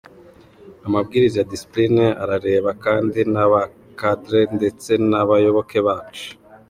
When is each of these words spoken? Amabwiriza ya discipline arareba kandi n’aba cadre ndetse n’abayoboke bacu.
Amabwiriza 0.87 1.35
ya 1.39 1.49
discipline 1.53 2.03
arareba 2.23 2.69
kandi 2.85 3.19
n’aba 3.33 3.61
cadre 3.99 4.39
ndetse 4.57 4.91
n’abayoboke 5.09 5.77
bacu. 5.87 6.27